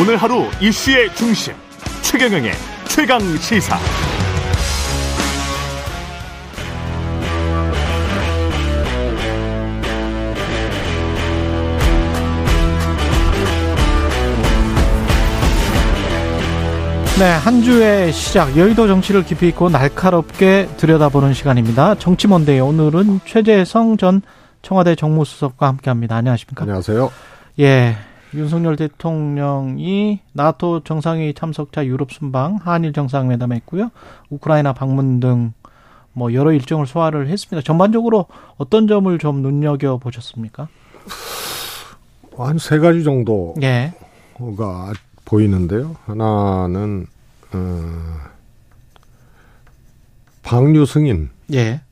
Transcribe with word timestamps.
오늘 0.00 0.16
하루 0.16 0.46
이슈의 0.62 1.14
중심 1.14 1.52
최경영의 2.00 2.52
최강 2.88 3.20
시사. 3.36 3.76
네, 17.18 17.24
한 17.24 17.62
주의 17.62 18.10
시작 18.10 18.56
여의도 18.56 18.86
정치를 18.86 19.24
깊이 19.26 19.48
있고 19.48 19.68
날카롭게 19.68 20.68
들여다보는 20.78 21.34
시간입니다. 21.34 21.96
정치몬데이 21.96 22.60
오늘은 22.60 23.20
최재성 23.26 23.98
전 23.98 24.22
청와대 24.62 24.94
정무수석과 24.94 25.66
함께합니다. 25.66 26.16
안녕하십니까? 26.16 26.62
안녕하세요. 26.62 27.12
예, 27.58 27.98
윤석열 28.34 28.76
대통령이 28.76 30.20
나토 30.32 30.80
정상회의 30.84 31.34
참석차 31.34 31.84
유럽 31.86 32.12
순방, 32.12 32.56
한일 32.62 32.92
정상회담에 32.92 33.56
있고요. 33.58 33.90
우크라이나 34.30 34.72
방문 34.72 35.20
등 35.20 35.52
뭐 36.12 36.32
여러 36.34 36.52
일정을 36.52 36.86
소화를 36.86 37.28
했습니다. 37.28 37.64
전반적으로 37.64 38.26
어떤 38.56 38.88
점을 38.88 39.16
좀 39.18 39.42
눈여겨 39.42 39.98
보셨습니까? 39.98 40.68
한 42.36 42.58
세 42.58 42.78
가지 42.78 43.04
정도가 43.04 43.60
예. 43.62 43.92
보이는데요. 45.24 45.94
하나는 46.06 47.06
어, 47.52 48.18
방류 50.42 50.86
승인. 50.86 51.30
예. 51.52 51.82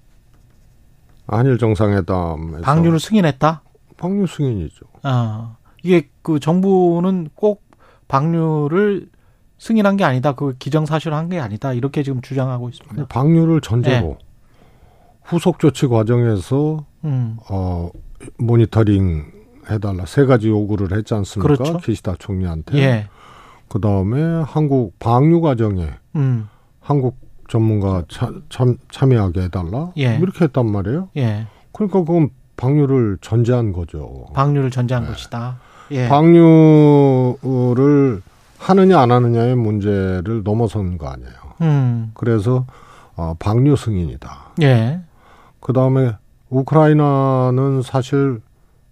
한일 1.26 1.58
정상회담에서 1.58 2.62
방류를 2.62 2.98
승인했다? 2.98 3.62
방류 3.98 4.26
승인이죠. 4.26 4.86
아, 5.02 5.56
이게 5.82 6.08
그 6.22 6.40
정부는 6.40 7.30
꼭 7.34 7.62
방류를 8.08 9.08
승인한 9.58 9.96
게 9.96 10.04
아니다. 10.04 10.32
그 10.32 10.54
기정사실한 10.58 11.28
게 11.28 11.38
아니다. 11.38 11.72
이렇게 11.72 12.02
지금 12.02 12.20
주장하고 12.20 12.68
있습니다. 12.68 13.06
방류를 13.06 13.60
전제로 13.60 14.06
네. 14.06 14.18
후속 15.24 15.58
조치 15.58 15.86
과정에서 15.86 16.86
음, 17.04 17.36
어 17.50 17.90
모니터링 18.38 19.32
해달라 19.70 20.06
세 20.06 20.24
가지 20.24 20.48
요구를 20.48 20.96
했지 20.96 21.14
않습니까? 21.14 21.54
그렇죠. 21.54 21.78
기시다 21.78 22.14
총리한테. 22.18 22.78
예. 22.78 23.06
그 23.68 23.80
다음에 23.80 24.42
한국 24.46 24.98
방류 24.98 25.40
과정에 25.42 25.90
음, 26.16 26.48
한국 26.80 27.18
전문가 27.48 28.04
차, 28.08 28.30
참, 28.48 28.76
참여하게 28.90 29.42
해달라. 29.42 29.92
예. 29.98 30.16
이렇게 30.16 30.44
했단 30.44 30.70
말이에요. 30.70 31.10
예. 31.16 31.46
그러니까 31.72 32.00
그건 32.00 32.30
방류를 32.56 33.18
전제한 33.20 33.72
거죠. 33.72 34.26
방류를 34.34 34.70
전제한 34.70 35.04
네. 35.04 35.10
것이다. 35.10 35.58
예. 35.90 36.08
방류를 36.08 37.42
하느냐 38.58 39.00
안 39.00 39.10
하느냐의 39.12 39.56
문제를 39.56 40.42
넘어선 40.44 40.98
거 40.98 41.08
아니에요. 41.08 41.32
음, 41.62 42.10
그래서 42.14 42.66
어, 43.16 43.34
방류 43.38 43.76
승인이다. 43.76 44.52
예. 44.62 45.00
그 45.60 45.72
다음에 45.72 46.12
우크라이나는 46.50 47.82
사실 47.82 48.40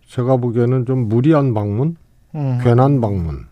제가 0.08 0.36
보기에는 0.36 0.86
좀 0.86 1.08
무리한 1.08 1.54
방문, 1.54 1.96
음, 2.34 2.58
괜한 2.62 3.00
방문. 3.00 3.46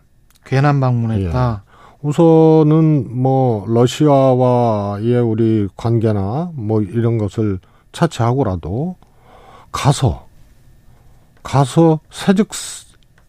괜한 0.45 0.79
방문했다. 0.79 1.63
우선은 2.01 3.19
뭐 3.19 3.65
러시아와의 3.67 5.19
우리 5.21 5.67
관계나 5.75 6.51
뭐 6.53 6.81
이런 6.81 7.17
것을 7.17 7.59
차치하고라도 7.93 8.95
가서 9.71 10.27
가서 11.41 11.99
세즉 12.11 12.49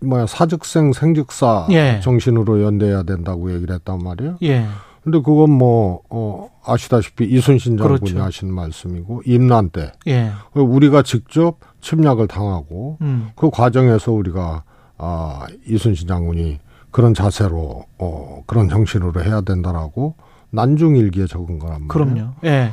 뭐야 0.00 0.27
사즉생 0.27 0.92
생즉사 0.92 1.69
예. 1.70 2.00
정신으로 2.02 2.62
연대해야 2.62 3.02
된다고 3.02 3.52
얘기를 3.52 3.75
했단 3.75 3.98
말이에요. 4.03 4.38
예. 4.43 4.66
근데 5.03 5.21
그건 5.21 5.50
뭐 5.50 6.00
어, 6.10 6.50
아시다시피 6.65 7.25
이순신 7.26 7.76
장군이 7.76 8.00
그렇죠. 8.00 8.22
하신 8.22 8.53
말씀이고 8.53 9.22
임난 9.25 9.71
때 9.71 9.93
예. 10.09 10.32
우리가 10.54 11.03
직접 11.03 11.59
침략을 11.81 12.26
당하고 12.26 12.98
음, 13.03 13.31
그 13.37 13.50
과정에서 13.50 14.10
우리가 14.10 14.65
아 14.98 15.47
이순신 15.66 16.09
장군이 16.09 16.59
그런 16.91 17.15
자세로 17.15 17.84
어 17.98 18.42
그런 18.47 18.69
정신으로 18.69 19.22
해야 19.22 19.42
된다라고 19.42 20.16
난중일기에 20.50 21.26
적은 21.26 21.59
거란 21.60 21.87
말이에요. 21.87 21.88
그럼요. 21.88 22.32
예. 22.44 22.72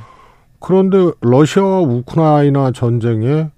그런데 0.60 1.12
러시아와 1.22 1.82
우크라이나 1.82 2.72
전쟁에 2.72 3.50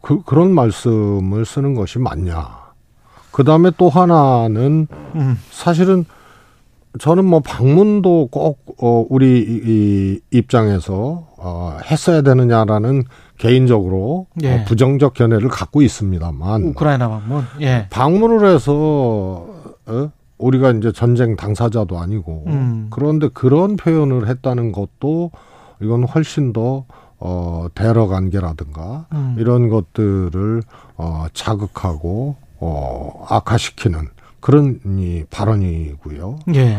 그 0.00 0.22
그런 0.22 0.52
말씀을 0.52 1.44
쓰는 1.44 1.74
것이 1.74 1.98
맞냐? 1.98 2.65
그 3.36 3.44
다음에 3.44 3.70
또 3.76 3.90
하나는 3.90 4.88
음, 5.14 5.38
사실은 5.50 6.06
저는 6.98 7.26
뭐 7.26 7.40
방문도 7.40 8.28
꼭 8.32 8.76
어, 8.80 9.04
우리 9.10 9.40
이, 9.40 9.60
이 9.62 10.20
입장에서 10.38 11.26
어, 11.36 11.76
했어야 11.84 12.22
되느냐라는 12.22 13.04
개인적으로 13.36 14.26
예. 14.42 14.54
어, 14.54 14.64
부정적 14.64 15.12
견해를 15.12 15.50
갖고 15.50 15.82
있습니다만 15.82 16.62
우크라이나 16.62 17.10
방문. 17.10 17.44
예. 17.60 17.88
방문을 17.90 18.46
해서 18.46 19.46
어? 19.84 20.10
우리가 20.38 20.70
이제 20.70 20.90
전쟁 20.90 21.36
당사자도 21.36 21.98
아니고 21.98 22.44
음. 22.46 22.86
그런데 22.88 23.28
그런 23.28 23.76
표현을 23.76 24.28
했다는 24.28 24.72
것도 24.72 25.30
이건 25.82 26.04
훨씬 26.04 26.54
더 26.54 26.86
어, 27.18 27.66
대러 27.74 28.06
관계라든가 28.06 29.08
음. 29.12 29.36
이런 29.38 29.68
것들을 29.68 30.62
어, 30.96 31.26
자극하고 31.34 32.45
어, 32.58 33.26
악화시키는 33.28 34.08
그런 34.40 34.80
이 34.84 35.24
발언이고요. 35.30 36.38
예. 36.54 36.78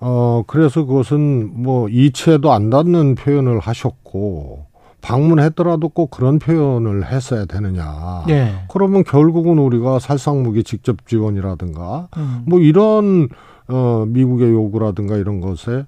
어, 0.00 0.42
그래서 0.46 0.84
그것은 0.84 1.62
뭐 1.62 1.88
이치에도 1.88 2.52
안 2.52 2.70
닿는 2.70 3.14
표현을 3.14 3.60
하셨고 3.60 4.66
방문했더라도 5.00 5.90
꼭 5.90 6.10
그런 6.10 6.38
표현을 6.38 7.10
했어야 7.10 7.44
되느냐. 7.44 8.24
예. 8.28 8.54
그러면 8.68 9.04
결국은 9.04 9.58
우리가 9.58 9.98
살상무기 9.98 10.64
직접 10.64 11.06
지원이라든가 11.06 12.08
음. 12.16 12.42
뭐 12.46 12.60
이런 12.60 13.28
어 13.68 14.04
미국의 14.08 14.50
요구라든가 14.52 15.16
이런 15.16 15.40
것에 15.40 15.84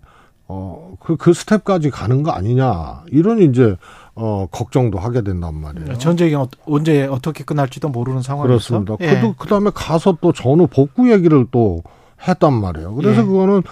어그 0.47 1.17
그 1.17 1.33
스텝까지 1.33 1.91
가는 1.91 2.23
거 2.23 2.33
아니냐 2.33 3.05
이런 3.09 3.39
이제 3.39 3.77
어 4.17 4.47
걱정도 4.51 4.99
하게 4.99 5.23
된단 5.23 5.55
말이에요. 5.55 5.99
전쟁이 5.99 6.35
어- 6.35 6.47
언제 6.67 7.05
어떻게 7.07 7.43
끝날지도 7.43 7.89
모르는 7.89 8.23
상황에서 8.23 8.47
그렇습니다. 8.47 8.97
예. 9.01 9.17
그도 9.17 9.35
그다음에 9.37 9.71
가서 9.75 10.19
또 10.21 10.33
전후 10.33 10.69
복구 10.69 11.11
얘기를 11.11 11.47
또 11.51 11.83
했단 12.27 12.53
말이에요. 12.53 12.95
그래서 12.95 13.23
예. 13.23 13.25
그거는 13.25 13.63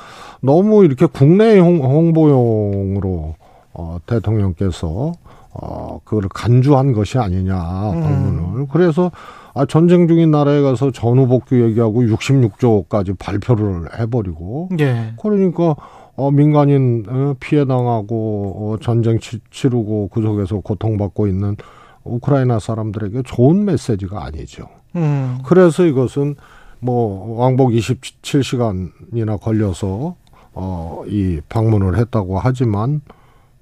너무 0.40 0.84
이렇게 0.84 1.06
국내 1.06 1.58
홍, 1.60 1.78
홍보용으로 1.82 3.36
어 3.74 3.98
대통령께서 4.06 5.12
어 5.54 6.00
그걸 6.04 6.28
간주한 6.28 6.92
것이 6.92 7.18
아니냐 7.18 7.54
방문을. 7.56 8.66
그래서 8.72 9.10
아 9.54 9.66
전쟁 9.66 10.08
중인 10.08 10.30
나라에 10.30 10.60
가서 10.62 10.90
전후 10.90 11.26
복구 11.26 11.62
얘기하고 11.62 12.02
66조까지 12.02 13.18
발표를 13.18 13.98
해버리고 13.98 14.70
예. 14.80 15.12
그러니까 15.20 15.76
어, 16.16 16.30
민간인 16.30 17.04
어, 17.08 17.34
피해 17.40 17.64
당하고 17.64 18.74
어, 18.74 18.76
전쟁 18.82 19.18
치, 19.18 19.40
치르고 19.50 20.08
그 20.12 20.22
속에서 20.22 20.60
고통받고 20.60 21.26
있는 21.26 21.56
우크라이나 22.04 22.58
사람들에게 22.58 23.22
좋은 23.24 23.64
메시지가 23.64 24.24
아니죠. 24.24 24.68
음. 24.96 25.38
그래서 25.44 25.84
이것은 25.84 26.36
뭐 26.80 27.40
왕복 27.40 27.70
27시간이나 27.70 29.40
걸려서 29.40 30.16
어, 30.52 31.04
이 31.06 31.40
방문을 31.48 31.96
했다고 31.96 32.38
하지만 32.38 33.00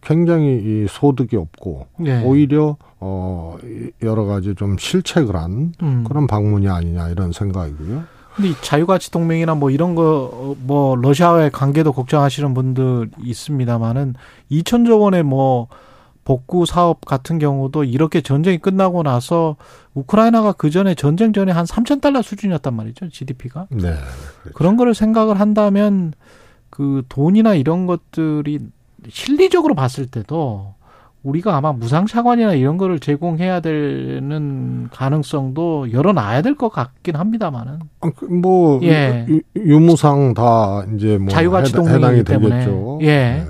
굉장히 0.00 0.56
이 0.56 0.86
소득이 0.88 1.36
없고 1.36 1.86
예. 2.06 2.22
오히려 2.22 2.76
어, 2.98 3.56
이 3.62 3.90
여러 4.02 4.24
가지 4.24 4.54
좀 4.54 4.76
실책을 4.78 5.36
한 5.36 5.72
음. 5.82 6.04
그런 6.08 6.26
방문이 6.26 6.68
아니냐 6.68 7.10
이런 7.10 7.32
생각이고요. 7.32 8.02
근데 8.36 8.50
이 8.50 8.54
자유가치 8.62 9.10
동맹이나 9.10 9.54
뭐 9.54 9.70
이런 9.70 9.94
거 9.94 10.54
뭐 10.62 10.96
러시아와의 10.96 11.50
관계도 11.50 11.92
걱정하시는 11.92 12.54
분들 12.54 13.10
있습니다만은 13.24 14.14
2천조 14.50 15.00
원의 15.00 15.22
뭐 15.22 15.68
복구 16.24 16.66
사업 16.66 17.04
같은 17.04 17.38
경우도 17.38 17.84
이렇게 17.84 18.20
전쟁이 18.20 18.58
끝나고 18.58 19.02
나서 19.02 19.56
우크라이나가 19.94 20.52
그 20.52 20.70
전에 20.70 20.94
전쟁 20.94 21.32
전에 21.32 21.50
한 21.50 21.64
3천 21.64 22.00
달러 22.00 22.22
수준이었단 22.22 22.74
말이죠 22.74 23.08
GDP가 23.08 23.66
네. 23.70 23.94
그런 24.54 24.76
거를 24.76 24.94
생각을 24.94 25.40
한다면 25.40 26.12
그 26.68 27.02
돈이나 27.08 27.54
이런 27.54 27.86
것들이 27.86 28.60
실리적으로 29.08 29.74
봤을 29.74 30.06
때도 30.06 30.74
우리가 31.22 31.54
아마 31.56 31.72
무상 31.72 32.06
차관이나 32.06 32.54
이런 32.54 32.76
거를 32.78 32.98
제공해야 32.98 33.60
되는 33.60 34.88
가능성도 34.90 35.92
열어놔야 35.92 36.42
될 36.42 36.54
것 36.56 36.68
같긴 36.70 37.16
합니다만은 37.16 37.78
아, 38.00 38.10
그뭐 38.16 38.80
예. 38.82 39.26
유, 39.28 39.40
유무상 39.56 40.34
다 40.34 40.84
이제 40.94 41.18
뭐 41.18 41.28
자유가치 41.28 41.72
해당- 41.72 41.84
동맹이기 41.84 42.06
해당이 42.20 42.24
때문에. 42.24 42.58
되겠죠. 42.60 42.98
예. 43.02 43.42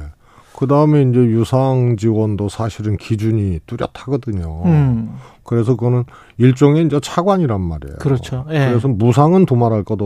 그 0.57 0.67
다음에 0.67 1.03
이제 1.03 1.19
유상 1.19 1.97
지원도 1.97 2.49
사실은 2.51 2.97
기준이 2.99 3.61
뚜렷하거든요. 3.67 4.63
음, 4.67 5.15
그래서 5.45 5.75
그거는 5.75 6.05
일종의 6.39 6.85
이제 6.87 7.01
차관이란 7.01 7.61
말이에요. 7.61 7.97
그렇죠. 7.99 8.45
예. 8.51 8.69
그래서 8.69 8.87
무상은 8.89 9.47
두말할 9.47 9.85
것 9.85 9.99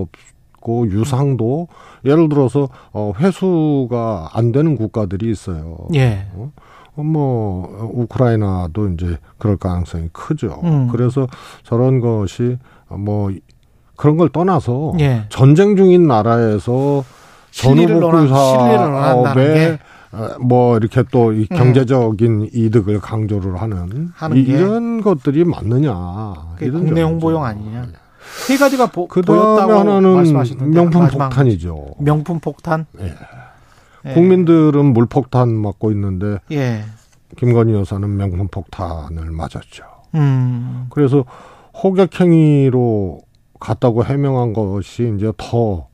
있고 0.56 0.86
유상도 0.88 1.66
예를 2.04 2.28
들어서 2.28 2.68
어 2.92 3.12
회수가 3.18 4.30
안 4.32 4.52
되는 4.52 4.76
국가들이 4.76 5.30
있어요. 5.30 5.76
예. 5.94 6.26
어? 6.34 6.52
뭐 6.96 7.90
우크라이나도 7.94 8.88
이제 8.90 9.18
그럴 9.38 9.56
가능성이 9.56 10.08
크죠. 10.12 10.60
음. 10.64 10.88
그래서 10.92 11.26
저런 11.62 12.00
것이 12.00 12.58
뭐 12.88 13.30
그런 13.96 14.16
걸 14.16 14.28
떠나서 14.28 14.94
예. 15.00 15.24
전쟁 15.28 15.76
중인 15.76 16.06
나라에서 16.06 17.04
실리를 17.50 18.00
논한- 18.00 18.26
실리를 18.28 18.76
논한다는 18.76 19.24
전후복구 19.24 19.34
게. 19.34 19.56
사업에 19.56 19.78
뭐 20.40 20.76
이렇게 20.76 21.02
또이 21.10 21.46
음. 21.50 21.56
경제적인 21.56 22.50
이득을 22.52 23.00
강조를 23.00 23.60
하는, 23.60 24.10
하는 24.14 24.36
이, 24.36 24.44
게. 24.44 24.52
이런 24.52 25.00
것들이 25.00 25.44
맞느냐? 25.44 25.90
이런 26.60 26.72
국내 26.84 27.00
점이죠. 27.00 27.06
홍보용 27.06 27.44
아니냐. 27.44 27.86
세 28.46 28.56
가지가 28.56 28.86
보, 28.86 29.06
다음에 29.08 29.72
하나는 29.74 30.70
명품 30.72 31.08
폭탄이죠. 31.08 31.84
명품 31.98 32.38
폭탄. 32.40 32.86
예. 33.00 33.12
예. 34.06 34.12
국민들은 34.12 34.92
물폭탄 34.92 35.54
맞고 35.54 35.90
있는데 35.92 36.38
예. 36.52 36.82
김건희 37.36 37.72
여사는 37.74 38.16
명품 38.16 38.48
폭탄을 38.48 39.30
맞았죠. 39.30 39.84
음. 40.14 40.86
그래서 40.90 41.24
호객행위로 41.82 43.20
갔다고 43.60 44.04
해명한 44.04 44.52
것이 44.52 45.12
이제 45.16 45.32
더, 45.36 45.86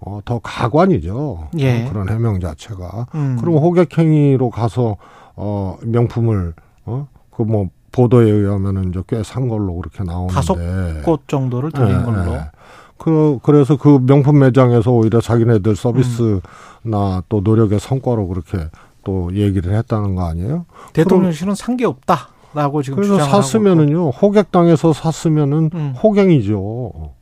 어, 0.00 0.20
더 0.24 0.38
가관이죠. 0.38 1.48
예. 1.58 1.84
어, 1.86 1.88
그런 1.90 2.08
해명 2.08 2.40
자체가. 2.40 3.06
음. 3.14 3.36
그럼 3.40 3.56
호객행위로 3.56 4.50
가서, 4.50 4.96
어, 5.36 5.76
명품을, 5.82 6.54
어, 6.86 7.08
그 7.30 7.42
뭐, 7.42 7.68
보도에 7.90 8.30
의하면은 8.30 8.90
이제 8.90 9.02
꽤 9.08 9.22
산 9.24 9.48
걸로 9.48 9.74
그렇게 9.74 10.04
나오는데. 10.04 10.34
다섯 10.34 10.56
꽃 11.04 11.26
정도를 11.26 11.72
드린 11.72 12.00
예, 12.00 12.04
걸로. 12.04 12.34
예. 12.34 12.50
그, 12.98 13.38
그래서 13.42 13.76
그 13.76 14.00
명품 14.02 14.40
매장에서 14.40 14.90
오히려 14.90 15.20
자기네들 15.20 15.76
서비스나 15.76 17.22
또 17.28 17.40
노력의 17.40 17.78
성과로 17.80 18.28
그렇게 18.28 18.58
또 19.04 19.34
얘기를 19.34 19.74
했다는 19.74 20.14
거 20.14 20.26
아니에요? 20.26 20.66
대통령실은 20.92 21.54
산 21.54 21.76
게 21.76 21.86
없다라고 21.86 22.82
지금 22.82 22.96
그래서 22.96 23.18
샀으면은요, 23.18 24.10
호객당에서 24.10 24.92
샀으면은 24.92 25.70
음. 25.72 25.94
호갱이죠. 26.02 27.12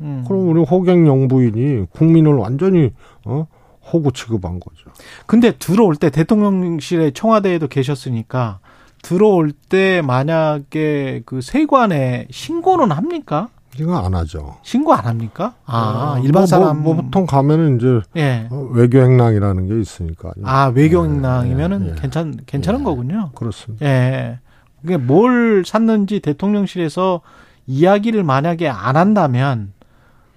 음. 0.00 0.24
그럼 0.26 0.48
우리 0.48 0.62
호갱 0.62 1.06
영부인이 1.06 1.86
국민을 1.90 2.34
완전히 2.34 2.90
어 3.24 3.46
호구 3.92 4.12
취급한 4.12 4.58
거죠. 4.58 4.90
근데 5.26 5.52
들어올 5.52 5.96
때 5.96 6.10
대통령실에 6.10 7.12
청와대에도 7.12 7.68
계셨으니까 7.68 8.58
들어올 9.02 9.52
때 9.52 10.02
만약에 10.02 11.22
그 11.24 11.40
세관에 11.40 12.26
신고는 12.30 12.90
합니까? 12.90 13.48
이거 13.78 13.96
안 13.96 14.14
하죠. 14.14 14.56
신고 14.62 14.92
안 14.94 15.04
합니까? 15.04 15.54
아, 15.64 16.16
어, 16.16 16.22
일반 16.24 16.42
뭐, 16.42 16.46
사람 16.46 16.82
뭐, 16.82 16.94
뭐 16.94 17.04
보통 17.04 17.26
가면은 17.26 17.76
이제 17.76 18.00
예. 18.16 18.48
어, 18.50 18.68
외교 18.72 18.98
행랑이라는 18.98 19.68
게 19.68 19.80
있으니까. 19.80 20.32
아, 20.44 20.66
외교 20.74 21.04
행랑이면은 21.04 21.86
예, 21.86 21.90
예. 21.90 21.94
괜찮 21.94 22.38
괜찮은 22.46 22.80
예. 22.80 22.84
거군요. 22.84 23.30
그렇습니다. 23.34 23.84
예. 23.86 24.38
그게 24.80 24.96
뭘 24.96 25.64
샀는지 25.66 26.20
대통령실에서 26.20 27.20
이야기를 27.66 28.22
만약에 28.22 28.68
안 28.68 28.96
한다면 28.96 29.72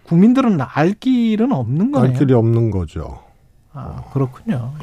국민들은 0.04 0.60
알 0.62 0.94
길은 0.94 1.52
없는 1.52 1.92
거네요. 1.92 2.12
알 2.12 2.18
길이 2.18 2.34
없는 2.34 2.72
거죠. 2.72 3.20
아, 3.74 4.04
그렇군요. 4.12 4.74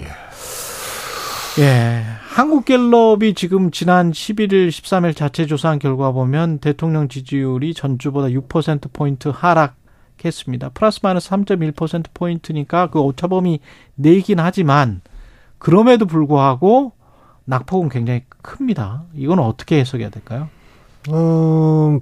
예. 1.59 2.03
한국갤럽이 2.37 3.33
지금 3.33 3.71
지난 3.71 4.13
11일, 4.13 4.69
13일 4.69 5.17
자체 5.17 5.47
조사한 5.47 5.79
결과 5.79 6.13
보면 6.13 6.59
대통령 6.59 7.09
지지율이 7.09 7.73
전주보다 7.73 8.29
6%포인트 8.29 9.33
하락했습니다. 9.35 10.69
플러스 10.75 11.01
마이너스 11.03 11.31
3.1%포인트니까 11.31 12.91
그 12.91 13.01
오차범위 13.01 13.61
내긴 13.95 14.39
하지만 14.39 15.01
그럼에도 15.57 16.05
불구하고 16.05 16.93
낙폭은 17.47 17.89
굉장히 17.89 18.25
큽니다. 18.43 19.05
이건 19.15 19.39
어떻게 19.39 19.81
해석해야 19.81 20.11
될까요? 20.11 20.51
어, 21.09 21.99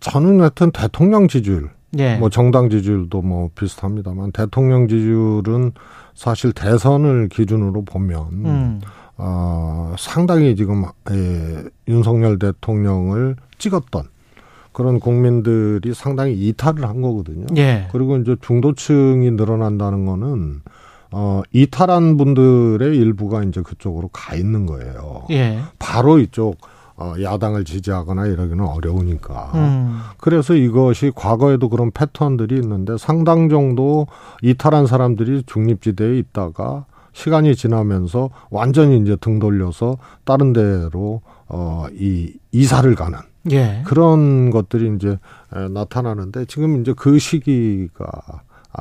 저는 0.00 0.40
하여튼 0.40 0.70
대통령 0.70 1.28
지지율, 1.28 1.72
예. 1.98 2.16
뭐 2.16 2.30
정당 2.30 2.70
지지율도 2.70 3.20
뭐 3.20 3.50
비슷합니다만 3.54 4.32
대통령 4.32 4.88
지지율은 4.88 5.72
사실 6.18 6.52
대선을 6.52 7.28
기준으로 7.28 7.84
보면 7.84 8.26
음. 8.44 8.80
어, 9.18 9.94
상당히 9.96 10.56
지금 10.56 10.84
예, 11.12 11.62
윤석열 11.86 12.40
대통령을 12.40 13.36
찍었던 13.58 14.02
그런 14.72 14.98
국민들이 14.98 15.94
상당히 15.94 16.34
이탈을 16.34 16.88
한 16.88 17.02
거거든요. 17.02 17.46
예. 17.56 17.86
그리고 17.92 18.16
이제 18.16 18.34
중도층이 18.40 19.30
늘어난다는 19.30 20.06
거는 20.06 20.62
어, 21.12 21.42
이탈한 21.52 22.16
분들의 22.16 22.96
일부가 22.96 23.44
이제 23.44 23.62
그쪽으로 23.62 24.08
가 24.08 24.34
있는 24.34 24.66
거예요. 24.66 25.22
예. 25.30 25.60
바로 25.78 26.18
이쪽 26.18 26.56
어, 26.56 26.68
야당을 27.22 27.64
지지하거나 27.64 28.26
이러기는 28.26 28.64
어려우니까. 28.64 29.52
음. 29.54 30.00
그래서 30.18 30.54
이것이 30.54 31.12
과거에도 31.14 31.68
그런 31.68 31.90
패턴들이 31.90 32.56
있는데 32.56 32.96
상당 32.98 33.48
정도 33.48 34.06
이탈한 34.42 34.86
사람들이 34.86 35.44
중립지대에 35.46 36.18
있다가 36.18 36.86
시간이 37.12 37.56
지나면서 37.56 38.30
완전히 38.50 38.98
이제 38.98 39.16
등 39.16 39.38
돌려서 39.38 39.98
다른 40.24 40.52
데로 40.52 41.22
어, 41.48 41.86
이 41.92 42.32
이사를 42.52 42.94
가는 42.94 43.18
예. 43.50 43.82
그런 43.86 44.50
것들이 44.50 44.94
이제 44.96 45.18
에, 45.54 45.68
나타나는데 45.68 46.44
지금 46.44 46.80
이제 46.80 46.92
그 46.96 47.18
시기가 47.18 48.04
아, 48.04 48.40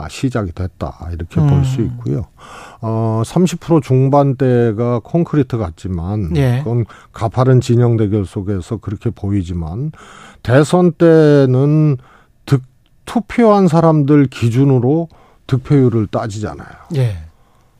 시작이 0.09 0.51
됐다 0.51 1.09
이렇게 1.11 1.41
음. 1.41 1.47
볼수 1.47 1.81
있고요. 1.81 2.25
어, 2.81 3.21
30% 3.25 3.81
중반대가 3.81 4.99
콘크리트 5.03 5.57
같지만 5.57 6.35
예. 6.35 6.61
그건 6.63 6.85
가파른 7.11 7.61
진영 7.61 7.97
대결 7.97 8.25
속에서 8.25 8.77
그렇게 8.77 9.09
보이지만 9.09 9.91
대선 10.43 10.91
때는 10.93 11.97
득, 12.45 12.61
투표한 13.05 13.67
사람들 13.67 14.27
기준으로 14.27 15.09
득표율을 15.47 16.07
따지잖아요. 16.07 16.69
예. 16.95 17.17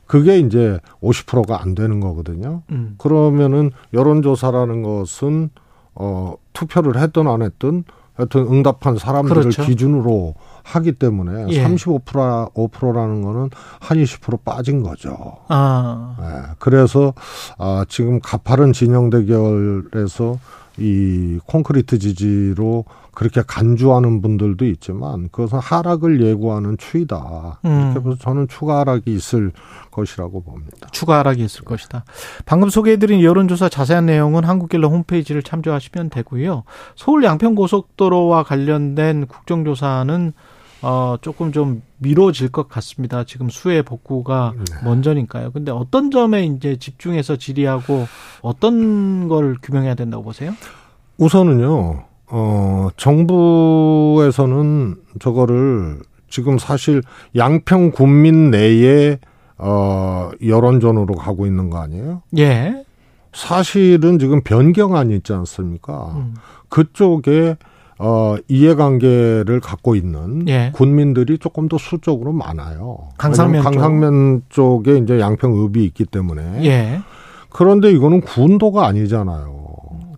그게 0.06 0.38
이제 0.38 0.78
50%가 1.02 1.62
안 1.62 1.74
되는 1.74 2.00
거거든요. 2.00 2.62
음. 2.70 2.94
그러면은 2.98 3.70
여론조사라는 3.92 4.82
것은 4.82 5.50
어 5.94 6.34
투표를 6.54 7.00
했든 7.00 7.28
안 7.28 7.42
했든 7.42 7.84
하여튼 8.18 8.48
응답한 8.48 8.98
사람들을 8.98 9.42
그렇죠. 9.42 9.62
기준으로 9.62 10.34
하기 10.64 10.92
때문에 10.92 11.46
예. 11.50 11.64
35% 11.64 12.52
5%라는 12.52 13.22
거는 13.22 13.50
한 13.80 13.98
20% 13.98 14.44
빠진 14.44 14.82
거죠. 14.82 15.36
아. 15.48 16.16
예. 16.20 16.54
그래서 16.58 17.14
아 17.58 17.84
지금 17.88 18.18
가파른 18.20 18.72
진영 18.72 19.08
대결에서 19.08 20.38
이 20.78 21.38
콘크리트 21.46 21.98
지지로 21.98 22.84
그렇게 23.12 23.42
간주하는 23.44 24.22
분들도 24.22 24.64
있지만 24.66 25.28
그것은 25.32 25.58
하락을 25.58 26.22
예고하는 26.22 26.78
추이다. 26.78 27.60
음. 27.64 27.92
이렇게 27.92 28.08
해서 28.08 28.18
저는 28.20 28.46
추가 28.46 28.78
하락이 28.78 29.12
있을 29.12 29.50
것이라고 29.90 30.42
봅니다. 30.42 30.86
추가 30.92 31.18
하락이 31.18 31.44
있을 31.44 31.64
것이다. 31.64 32.04
방금 32.46 32.70
소개해드린 32.70 33.20
여론조사 33.22 33.68
자세한 33.68 34.06
내용은 34.06 34.44
한국갤럽 34.44 34.92
홈페이지를 34.92 35.42
참조하시면 35.42 36.10
되고요. 36.10 36.62
서울 36.94 37.24
양평고속도로와 37.24 38.44
관련된 38.44 39.26
국정조사는 39.26 40.32
어, 40.82 41.16
조금 41.20 41.52
좀 41.52 41.82
미뤄질 41.98 42.50
것 42.50 42.68
같습니다. 42.68 43.24
지금 43.24 43.48
수해 43.48 43.82
복구가 43.82 44.54
네. 44.56 44.64
먼저니까요. 44.84 45.50
근데 45.52 45.72
어떤 45.72 46.10
점에 46.10 46.44
이제 46.44 46.76
집중해서 46.76 47.36
질의하고 47.36 48.06
어떤 48.42 49.28
걸 49.28 49.56
규명해야 49.62 49.94
된다고 49.94 50.22
보세요? 50.22 50.52
우선은요, 51.18 52.04
어, 52.28 52.88
정부에서는 52.96 54.96
저거를 55.18 56.00
지금 56.30 56.58
사실 56.58 57.02
양평 57.34 57.90
군민 57.90 58.50
내에 58.50 59.18
어, 59.56 60.30
여론전으로 60.46 61.14
가고 61.14 61.46
있는 61.46 61.70
거 61.70 61.78
아니에요? 61.78 62.22
예. 62.38 62.84
사실은 63.32 64.18
지금 64.18 64.42
변경안이 64.42 65.16
있지 65.16 65.32
않습니까? 65.32 66.12
음. 66.16 66.34
그쪽에 66.68 67.56
어, 67.98 68.36
이해관계를 68.46 69.60
갖고 69.60 69.96
있는 69.96 70.48
예. 70.48 70.70
군민들이 70.72 71.38
조금 71.38 71.68
더 71.68 71.78
수적으로 71.78 72.32
많아요. 72.32 73.08
강상면 73.18 73.62
강상면 73.64 74.42
쪽 74.48 74.86
에 74.88 74.98
이제 74.98 75.18
양평읍이 75.18 75.84
있기 75.86 76.04
때문에. 76.04 76.64
예. 76.64 77.00
그런데 77.50 77.90
이거는 77.90 78.20
군도가 78.20 78.86
아니잖아요. 78.86 79.56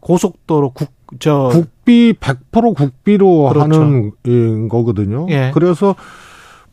고속도로 0.00 0.70
국, 0.70 0.88
저, 1.18 1.48
국비 1.52 2.12
100% 2.12 2.74
국비로 2.76 3.48
그렇죠. 3.48 3.60
하는 3.60 4.12
예, 4.26 4.68
거거든요. 4.68 5.26
예. 5.30 5.50
그래서 5.54 5.94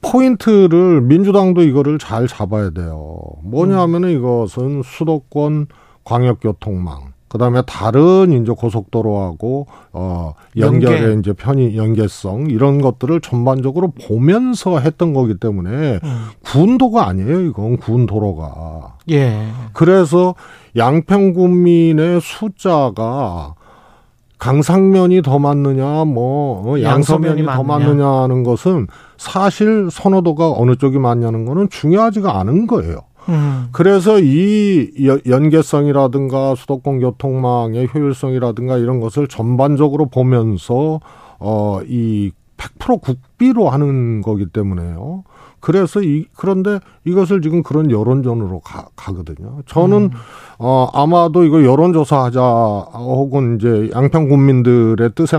포인트를 0.01 1.01
민주당도 1.01 1.63
이거를 1.63 1.99
잘 1.99 2.27
잡아야 2.27 2.69
돼요. 2.71 3.17
뭐냐면은 3.43 4.09
이것은 4.11 4.81
수도권 4.83 5.67
광역교통망 6.03 7.13
그다음에 7.27 7.61
다른 7.67 8.41
이제 8.41 8.51
고속도로하고 8.51 9.67
어 9.91 10.33
연결의 10.55 11.03
연계. 11.03 11.19
이제 11.19 11.33
편의 11.33 11.77
연계성 11.77 12.49
이런 12.49 12.81
것들을 12.81 13.19
전반적으로 13.21 13.91
보면서 14.07 14.79
했던 14.79 15.13
거기 15.13 15.37
때문에 15.37 15.99
음. 16.03 16.25
군도가 16.43 17.07
아니에요. 17.07 17.41
이건 17.41 17.77
군도로가. 17.77 18.95
예. 19.11 19.47
그래서 19.73 20.35
양평 20.75 21.33
군민의 21.33 22.21
숫자가 22.21 23.55
강상면이 24.39 25.23
더 25.23 25.39
많느냐, 25.39 26.05
뭐 26.05 26.61
어, 26.61 26.81
양서면이 26.81 27.39
양서면이 27.39 27.43
더 27.43 27.63
많느냐. 27.63 28.05
많느냐는 28.05 28.43
것은 28.43 28.87
사실 29.17 29.89
선호도가 29.91 30.51
어느 30.51 30.75
쪽이 30.75 30.99
많냐는 30.99 31.45
거는 31.45 31.69
중요하지가 31.69 32.39
않은 32.39 32.67
거예요. 32.67 32.99
음. 33.29 33.67
그래서 33.71 34.19
이 34.19 34.91
여- 35.05 35.19
연계성이라든가 35.27 36.55
수도권 36.55 36.99
교통망의 36.99 37.89
효율성이라든가 37.93 38.77
이런 38.77 38.99
것을 38.99 39.27
전반적으로 39.27 40.05
보면서 40.07 40.99
어이 41.39 42.31
100% 42.57 43.01
국비로 43.01 43.69
하는 43.69 44.21
거기 44.21 44.45
때문에요. 44.47 45.23
그래서 45.59 46.01
이 46.01 46.25
그런데 46.35 46.79
이것을 47.05 47.41
지금 47.41 47.63
그런 47.63 47.91
여론전으로 47.91 48.59
가, 48.61 48.87
가거든요. 48.95 49.59
저는 49.65 50.11
어 50.59 50.87
아마도 50.93 51.43
이거 51.43 51.63
여론조사 51.63 52.25
하자 52.25 52.41
혹은 52.93 53.57
이제 53.57 53.89
양평 53.93 54.29
국민들의 54.29 55.11
뜻에 55.15 55.37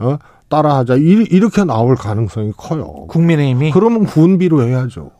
어 0.00 0.18
따라하자 0.48 0.96
이- 0.96 1.26
이렇게 1.30 1.64
나올 1.64 1.94
가능성이 1.94 2.52
커요. 2.56 3.06
국민의힘이 3.08 3.70
그러면 3.70 4.04
군비로 4.06 4.62
해야죠. 4.66 5.10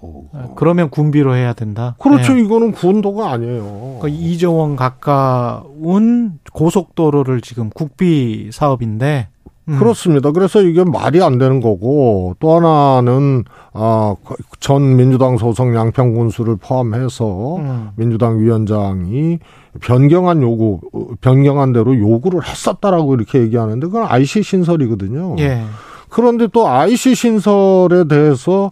그러면 0.56 0.88
군비로 0.90 1.34
해야 1.34 1.52
된다. 1.52 1.94
그렇죠. 1.98 2.36
예. 2.36 2.40
이거는 2.42 2.72
군도가 2.72 3.30
아니에요. 3.32 3.98
그 4.00 4.08
2조 4.08 4.56
원 4.58 4.76
가까운 4.76 6.38
고속도로를 6.52 7.40
지금 7.40 7.70
국비 7.70 8.50
사업인데 8.52 9.28
음. 9.68 9.78
그렇습니다. 9.78 10.30
그래서 10.32 10.62
이게 10.62 10.82
말이 10.84 11.22
안 11.22 11.36
되는 11.38 11.60
거고 11.60 12.34
또 12.40 12.56
하나는 12.56 13.44
아, 13.74 14.14
전 14.60 14.96
민주당 14.96 15.36
소속 15.36 15.74
양평 15.74 16.14
군수를 16.14 16.56
포함해서 16.56 17.56
음. 17.56 17.88
민주당 17.96 18.38
위원장이 18.40 19.38
변경한 19.80 20.42
요구, 20.42 20.80
변경한 21.20 21.72
대로 21.72 21.96
요구를 21.98 22.46
했었다라고 22.46 23.14
이렇게 23.14 23.40
얘기하는데 23.40 23.86
그건 23.86 24.04
IC 24.08 24.42
신설이거든요. 24.42 25.36
예. 25.38 25.62
그런데 26.08 26.46
또 26.52 26.68
IC 26.68 27.14
신설에 27.14 28.04
대해서 28.08 28.70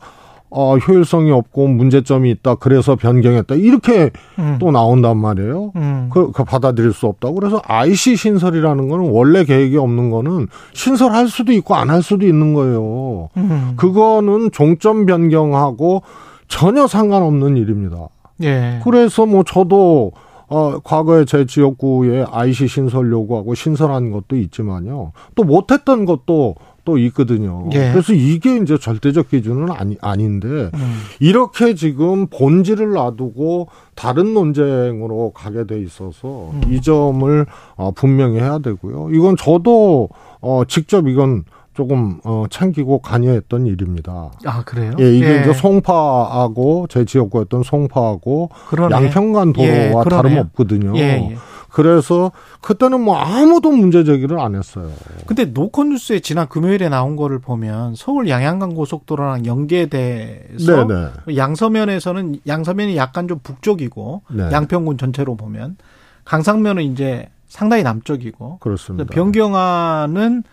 어, 0.48 0.76
효율성이 0.78 1.32
없고 1.32 1.66
문제점이 1.66 2.30
있다. 2.30 2.54
그래서 2.54 2.94
변경했다. 2.96 3.56
이렇게 3.56 4.10
음. 4.38 4.56
또 4.60 4.70
나온단 4.70 5.18
말이에요. 5.18 5.72
음. 5.76 6.08
그, 6.10 6.30
그 6.32 6.44
받아들일 6.44 6.92
수 6.92 7.06
없다고. 7.06 7.34
그래서 7.34 7.60
IC 7.66 8.16
신설이라는 8.16 8.88
거는 8.88 9.10
원래 9.10 9.44
계획이 9.44 9.76
없는 9.76 10.10
거는 10.10 10.46
신설할 10.72 11.28
수도 11.28 11.52
있고 11.52 11.74
안 11.74 11.90
할 11.90 12.02
수도 12.02 12.24
있는 12.26 12.54
거예요. 12.54 13.28
음. 13.36 13.72
그거는 13.76 14.50
종점 14.52 15.04
변경하고 15.04 16.02
전혀 16.48 16.86
상관없는 16.86 17.56
일입니다. 17.56 18.08
예. 18.42 18.80
그래서 18.84 19.26
뭐 19.26 19.42
저도 19.42 20.12
어 20.48 20.78
과거에 20.80 21.24
제 21.24 21.44
지역구에 21.44 22.24
IC 22.30 22.68
신설 22.68 23.10
요구하고 23.10 23.54
신설한 23.54 24.10
것도 24.10 24.36
있지만요. 24.36 25.12
또 25.34 25.44
못했던 25.44 26.04
것도 26.04 26.56
또 26.86 26.96
있거든요. 26.98 27.68
예. 27.72 27.90
그래서 27.90 28.14
이게 28.14 28.56
이제 28.56 28.78
절대적 28.78 29.28
기준은 29.28 29.70
아니 29.72 29.98
아닌데 30.00 30.46
음. 30.46 31.00
이렇게 31.18 31.74
지금 31.74 32.28
본질을 32.28 32.92
놔두고 32.92 33.68
다른 33.96 34.32
논쟁으로 34.32 35.32
가게 35.34 35.66
돼 35.66 35.80
있어서 35.80 36.52
음. 36.52 36.62
이 36.72 36.80
점을 36.80 37.44
어, 37.74 37.90
분명히 37.90 38.38
해야 38.38 38.60
되고요. 38.60 39.10
이건 39.10 39.36
저도 39.36 40.08
어, 40.40 40.62
직접 40.68 41.08
이건 41.08 41.44
조금 41.76 42.18
어, 42.24 42.44
챙기고 42.48 43.00
관여했던 43.00 43.66
일입니다. 43.66 44.30
아 44.46 44.64
그래요? 44.64 44.92
예, 44.98 45.14
이게 45.14 45.40
이제 45.40 45.52
송파하고 45.52 46.86
제 46.88 47.04
지역구였던 47.04 47.62
송파하고 47.62 48.48
그러네. 48.68 48.94
양평간 48.94 49.52
도로와 49.52 50.04
예. 50.04 50.08
다름없거든요. 50.08 50.96
예, 50.96 51.02
예. 51.02 51.36
그래서 51.70 52.32
그때는 52.62 53.02
뭐 53.02 53.18
아무도 53.18 53.70
문제 53.70 54.02
제기를 54.02 54.40
안 54.40 54.54
했어요. 54.54 54.88
근데 55.26 55.44
노컷뉴스에 55.44 56.20
지난 56.20 56.48
금요일에 56.48 56.88
나온 56.88 57.16
거를 57.16 57.38
보면 57.38 57.94
서울 57.94 58.30
양양간 58.30 58.72
고속도로랑 58.74 59.44
연계돼서 59.44 60.86
네네. 60.86 61.36
양서면에서는 61.36 62.36
양서면이 62.46 62.96
약간 62.96 63.28
좀 63.28 63.40
북쪽이고 63.42 64.22
네. 64.30 64.48
양평군 64.50 64.96
전체로 64.96 65.36
보면 65.36 65.76
강상면은 66.24 66.82
이제 66.84 67.28
상당히 67.46 67.82
남쪽이고 67.82 68.58
그렇습니다. 68.60 69.12
변경안은 69.12 70.44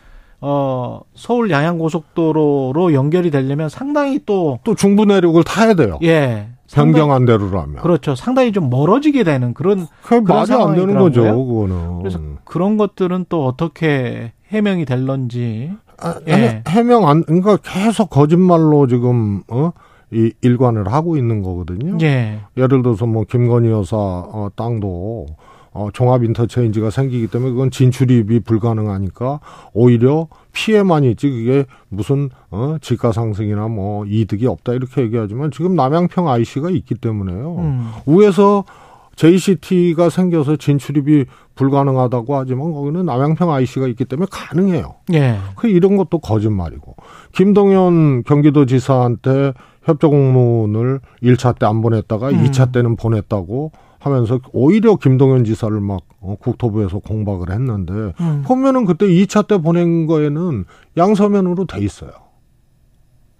어 0.45 0.99
서울 1.15 1.49
양양 1.49 1.77
고속도로로 1.77 2.93
연결이 2.93 3.31
되려면 3.31 3.69
상당히 3.69 4.19
또 4.25 4.59
또 4.65 4.75
중부 4.75 5.05
내륙을 5.05 5.43
타야 5.43 5.73
돼요. 5.73 5.97
예. 6.03 6.47
변경한 6.71 7.25
대로라면. 7.25 7.77
그렇죠. 7.81 8.15
상당히 8.15 8.51
좀 8.51 8.69
멀어지게 8.69 9.23
되는 9.23 9.53
그런 9.53 9.87
그게 10.01 10.19
말이 10.33 10.51
안 10.53 10.75
되는 10.75 10.97
거죠. 10.97 11.21
그거는. 11.23 11.99
그래서 11.99 12.19
그런 12.45 12.77
것들은 12.77 13.25
또 13.29 13.45
어떻게 13.45 14.31
해명이 14.49 14.85
될런지 14.85 15.71
아, 16.01 16.15
예. 16.27 16.33
해- 16.33 16.63
해명 16.67 17.07
안, 17.07 17.23
그러니까 17.23 17.57
계속 17.57 18.09
거짓말로 18.09 18.87
지금, 18.87 19.43
어, 19.49 19.71
이 20.11 20.31
일관을 20.41 20.91
하고 20.91 21.15
있는 21.15 21.41
거거든요. 21.43 21.97
예. 22.01 22.39
예를 22.57 22.81
들어서 22.81 23.05
뭐 23.05 23.23
김건희 23.23 23.69
여사 23.69 23.95
어, 23.97 24.49
땅도 24.55 25.27
어, 25.73 25.89
종합 25.91 26.23
인터체인지가 26.23 26.89
생기기 26.91 27.27
때문에 27.27 27.51
그건 27.51 27.71
진출입이 27.71 28.41
불가능하니까 28.41 29.39
오히려 29.73 30.27
피해만 30.51 31.03
있지 31.05 31.29
그게 31.29 31.65
무슨 31.89 32.29
어, 32.51 32.77
지가 32.79 33.11
상승이나 33.11 33.67
뭐 33.67 34.05
이득이 34.05 34.45
없다 34.47 34.73
이렇게 34.73 35.01
얘기하지만 35.01 35.51
지금 35.51 35.75
남양평 35.75 36.29
IC가 36.29 36.69
있기 36.69 36.95
때문에요. 36.95 37.55
음. 37.57 37.91
위에서 38.05 38.63
JCT가 39.15 40.09
생겨서 40.09 40.55
진출입이 40.55 41.25
불가능하다고 41.55 42.35
하지만 42.35 42.71
거기는 42.71 43.05
남양평 43.05 43.51
IC가 43.51 43.87
있기 43.89 44.05
때문에 44.05 44.27
가능해요. 44.31 44.95
예. 45.13 45.37
그 45.55 45.67
이런 45.67 45.97
것도 45.97 46.19
거짓말이고. 46.19 46.95
김동연 47.33 48.23
경기도지사한테 48.23 49.53
협조 49.83 50.09
공문을 50.09 50.99
1차 51.21 51.59
때 51.59 51.65
안 51.65 51.81
보냈다가 51.81 52.29
음. 52.29 52.43
2차 52.43 52.71
때는 52.71 52.95
보냈다고 52.95 53.71
하면서 54.03 54.37
오히려 54.51 54.95
김동연 54.97 55.45
지사를 55.45 55.79
막 55.79 56.01
어, 56.19 56.35
국토부에서 56.39 56.99
공박을 56.99 57.51
했는데 57.51 57.93
음. 58.19 58.43
보면은 58.45 58.83
그때 58.85 59.07
2차 59.07 59.47
때 59.47 59.57
보낸 59.59 60.07
거에는 60.07 60.65
양서면으로 60.97 61.65
돼 61.65 61.79
있어요. 61.81 62.11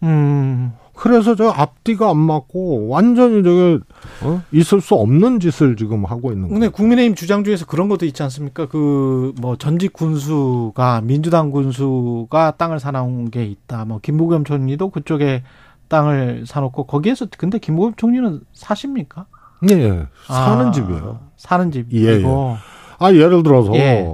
음. 0.04 0.72
그래서 0.96 1.36
저 1.36 1.50
앞뒤가 1.50 2.10
안 2.10 2.18
맞고 2.18 2.88
완전히 2.88 3.44
저게 3.44 3.80
어? 4.24 4.42
있을 4.52 4.80
수 4.80 4.96
없는 4.96 5.40
짓을 5.40 5.76
지금 5.76 6.06
하고 6.06 6.32
있는 6.32 6.44
근데 6.48 6.60
거예요. 6.60 6.72
국민의힘 6.72 7.16
주장 7.16 7.44
중에서 7.44 7.66
그런 7.66 7.90
것도 7.90 8.06
있지 8.06 8.22
않습니까? 8.24 8.68
그 8.68 9.34
뭐 9.42 9.58
전직 9.58 9.92
군수가 9.92 11.02
민주당 11.02 11.52
군수가 11.52 12.52
땅을 12.58 12.80
사놓은 12.80 13.32
게 13.32 13.44
있다. 13.46 13.86
뭐 13.86 14.00
김부겸 14.02 14.46
총리도 14.46 14.92
그쪽에 14.92 15.44
땅을 15.90 16.46
사놓고 16.48 16.86
거기에서 16.86 17.26
근데 17.38 17.58
김부겸 17.58 17.96
총리는 17.98 18.42
사십니까? 18.54 19.26
예, 19.70 19.74
예. 19.76 20.08
사는 20.26 20.68
아, 20.68 20.72
집이에요. 20.72 21.20
사는 21.38 21.72
집이고. 21.72 22.58
아 23.00 23.12
예를 23.12 23.44
들어서 23.44 23.74
예. 23.76 24.08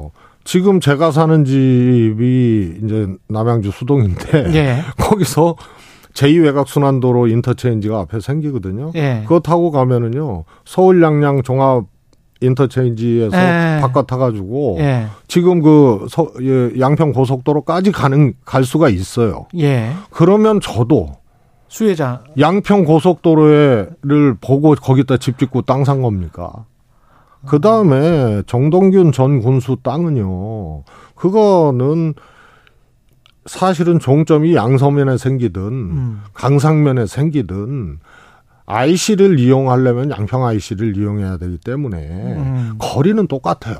지금 0.43 0.79
제가 0.79 1.11
사는 1.11 1.45
집이 1.45 2.79
이제 2.83 3.07
남양주 3.27 3.71
수동인데 3.71 4.53
예. 4.55 4.81
거기서 4.97 5.55
제2외곽 6.13 6.67
순환도로 6.67 7.27
인터체인지가 7.27 7.99
앞에 7.99 8.19
생기거든요. 8.19 8.91
예. 8.95 9.21
그거 9.23 9.39
타고 9.39 9.71
가면은요 9.71 10.45
서울 10.65 11.03
양양 11.03 11.43
종합 11.43 11.85
인터체인지에서 12.41 13.37
예. 13.37 13.79
바꿔 13.81 14.03
타가지고 14.03 14.77
예. 14.79 15.07
지금 15.27 15.61
그 15.61 16.07
서, 16.09 16.27
예, 16.41 16.71
양평 16.79 17.11
고속도로까지 17.11 17.91
가는 17.91 18.33
갈 18.45 18.63
수가 18.63 18.89
있어요. 18.89 19.47
예. 19.57 19.91
그러면 20.09 20.61
저도 20.61 21.18
수혜자. 21.69 22.23
양평 22.37 22.83
고속도로를 22.83 24.37
보고 24.41 24.75
거기다 24.75 25.17
집 25.17 25.37
짓고 25.37 25.61
땅 25.61 25.83
산 25.85 26.01
겁니까? 26.01 26.65
그 27.45 27.61
다음에 27.61 28.43
정동균 28.47 29.13
전 29.13 29.39
군수 29.39 29.77
땅은요, 29.81 30.83
그거는 31.15 32.13
사실은 33.45 33.99
종점이 33.99 34.55
양서면에 34.55 35.17
생기든 35.17 35.61
음. 35.61 36.21
강상면에 36.33 37.05
생기든 37.05 37.99
IC를 38.65 39.39
이용하려면 39.39 40.11
양평 40.11 40.45
IC를 40.45 40.97
이용해야 40.97 41.37
되기 41.37 41.57
때문에 41.57 41.97
음. 42.35 42.75
거리는 42.77 43.25
똑같아요. 43.27 43.77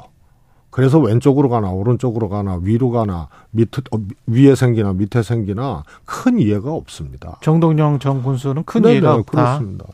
그래서 0.71 0.99
왼쪽으로 0.99 1.49
가나 1.49 1.69
오른쪽으로 1.71 2.29
가나 2.29 2.59
위로 2.61 2.91
가나 2.91 3.27
밑 3.51 3.69
어, 3.91 3.99
위에 4.27 4.53
생기나 4.55 4.93
밑에 4.93 5.23
생기나 5.23 5.83
큰 6.05 6.39
이해가 6.39 6.71
없습니다. 6.71 7.37
정동영 7.41 7.99
전 7.99 8.21
군수는 8.23 8.63
큰 8.65 8.81
네네, 8.83 8.93
이해가 8.95 9.15
없다. 9.15 9.31
그렇습니다. 9.31 9.85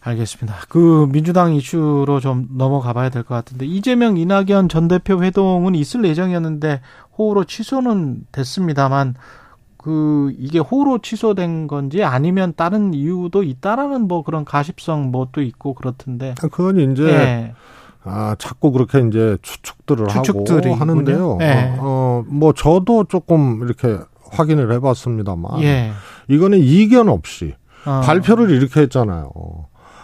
알겠습니다. 0.00 0.56
그 0.68 1.06
민주당 1.12 1.54
이슈로 1.54 2.18
좀 2.20 2.48
넘어가 2.56 2.92
봐야 2.92 3.08
될 3.08 3.22
것 3.22 3.34
같은데 3.36 3.66
이재명 3.66 4.16
이낙연 4.16 4.68
전 4.68 4.88
대표 4.88 5.22
회동은 5.22 5.76
있을 5.76 6.04
예정이었는데 6.04 6.80
호우로 7.16 7.44
취소는 7.44 8.26
됐습니다만 8.32 9.14
그 9.76 10.32
이게 10.38 10.58
호우로 10.58 10.98
취소된 11.02 11.68
건지 11.68 12.02
아니면 12.02 12.52
다른 12.56 12.94
이유도 12.94 13.42
있다라는 13.44 14.08
뭐 14.08 14.22
그런 14.24 14.44
가십성 14.44 15.10
뭐 15.12 15.28
또 15.30 15.40
있고 15.40 15.74
그렇던데. 15.74 16.34
그건 16.40 16.92
이제 16.92 17.04
예. 17.04 17.54
아 18.04 18.34
자꾸 18.38 18.72
그렇게 18.72 19.00
이제 19.00 19.36
추측들을 19.42 20.08
하고 20.08 20.74
하는데요. 20.74 21.38
예. 21.40 21.76
어, 21.78 22.24
뭐 22.26 22.52
저도 22.52 23.04
조금 23.04 23.62
이렇게 23.62 23.98
확인을 24.30 24.72
해봤습니다만 24.72 25.62
예. 25.62 25.92
이거는 26.28 26.58
이견 26.58 27.08
없이 27.08 27.54
어. 27.84 28.00
발표를 28.04 28.50
이렇게 28.50 28.80
했잖아요. 28.80 29.30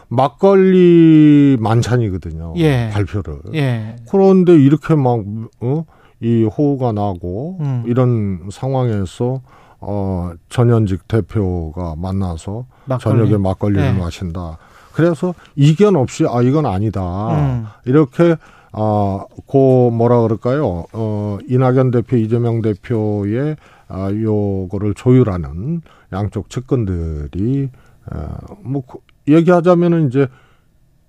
막걸리 0.09 1.57
만찬이거든요. 1.61 2.55
예. 2.57 2.91
발표를. 2.93 3.41
예. 3.55 3.97
그런데 4.11 4.55
이렇게 4.55 4.95
막, 4.95 5.23
어? 5.61 5.85
이 6.21 6.45
호우가 6.45 6.93
나고, 6.93 7.59
음. 7.61 7.85
이런 7.87 8.49
상황에서, 8.51 9.43
어, 9.81 10.33
전현직 10.49 11.07
대표가 11.07 11.95
만나서 11.97 12.67
막걸리. 12.87 13.19
저녁에 13.19 13.37
막걸리를 13.37 13.85
예. 13.85 13.93
마신다. 13.93 14.59
그래서 14.99 15.33
이견 15.55 15.95
없이, 15.95 16.27
아, 16.29 16.43
이건 16.43 16.67
아니다. 16.67 17.31
음. 17.31 17.67
이렇게, 17.85 18.35
아, 18.73 19.25
고 19.47 19.93
뭐라 19.93 20.23
그럴까요? 20.23 20.87
어, 20.93 21.39
이낙연 21.49 21.93
대표, 21.93 22.17
이재명 22.17 22.63
대표의 22.63 23.55
아, 23.87 24.11
요거를 24.11 24.95
조율하는 24.95 25.83
양쪽 26.13 26.51
측근들이 26.51 27.71
어, 28.11 28.37
뭐 28.61 28.83
얘기하자면은 29.29 30.09
이제 30.09 30.27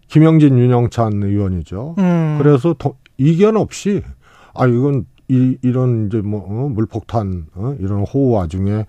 김영진 0.07 0.59
윤영찬 0.59 1.23
의원이죠. 1.23 1.95
음. 1.97 2.37
그래서 2.39 2.75
더, 2.77 2.93
이견 3.17 3.57
없이 3.57 4.03
아 4.53 4.67
이건 4.67 5.05
이, 5.29 5.57
이런 5.63 6.07
이제 6.07 6.21
뭐 6.21 6.45
어, 6.47 6.69
물폭탄 6.69 7.47
어, 7.55 7.75
이런 7.79 8.03
호우 8.03 8.33
와중에 8.33 8.71
마, 8.71 8.83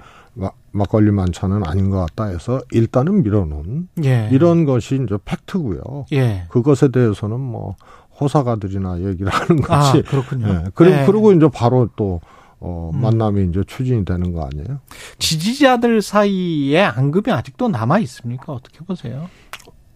막걸리 0.73 1.11
만찬은 1.11 1.67
아닌 1.67 1.91
것 1.91 1.99
같다 1.99 2.25
해서 2.27 2.61
일단은 2.73 3.23
밀어놓은 3.23 3.89
예. 4.05 4.29
이런 4.31 4.65
것이 4.65 5.01
이제 5.03 5.17
팩트고요. 5.25 6.07
예. 6.13 6.47
그것에 6.49 6.89
대해서는 6.89 7.41
뭐 7.41 7.77
호사가들이나 8.21 9.01
얘기를 9.01 9.31
하는 9.33 9.61
것이 9.63 9.99
아, 9.99 10.03
그렇군요. 10.03 10.49
예. 10.49 10.65
그리고 10.75 10.97
예. 10.97 11.07
그리고 11.07 11.33
이제 11.33 11.49
바로 11.53 11.89
또 11.97 12.21
어, 12.61 12.91
음. 12.95 13.01
만남이 13.01 13.41
음. 13.41 13.51
이제 13.51 13.63
추진이 13.67 14.05
되는 14.05 14.33
거 14.33 14.45
아니에요? 14.45 14.81
지지자들 15.19 16.03
사이에 16.03 16.83
안급이 16.83 17.33
아직도 17.33 17.69
남아 17.69 17.99
있습니까? 18.01 18.53
어떻게 18.53 18.81
보세요? 18.85 19.29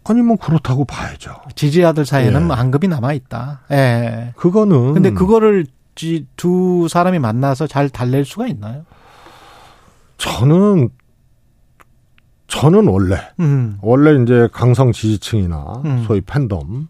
아니 0.05 0.23
뭐 0.23 0.37
그렇다고 0.37 0.85
봐야죠. 0.85 1.35
지지자들 1.55 2.05
사이에는 2.05 2.49
예. 2.51 2.53
안급이 2.53 2.89
남아 2.89 3.13
있다. 3.13 3.63
예. 3.71 4.33
그거는 4.37 4.95
근데 4.95 5.11
그거를 5.11 5.67
두 6.37 6.89
사람이 6.89 7.19
만나서 7.19 7.67
잘 7.67 7.89
달랠 7.89 8.25
수가 8.25 8.49
있나요? 8.49 8.85
저는 10.19 10.89
저는 12.47 12.89
원래 12.89 13.17
음. 13.41 13.79
원래 13.83 14.23
이제 14.23 14.49
강성 14.53 14.93
지지층이나 14.93 15.83
음. 15.85 16.05
소위 16.07 16.21
팬덤 16.21 16.89